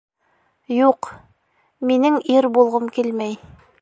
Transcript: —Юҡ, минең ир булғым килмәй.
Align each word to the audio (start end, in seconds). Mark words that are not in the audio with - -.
—Юҡ, 0.77 1.09
минең 1.91 2.17
ир 2.39 2.49
булғым 2.57 2.89
килмәй. 2.97 3.39